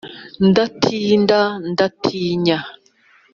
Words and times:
ndatinda 0.49 1.39
ndatinya 1.71 2.57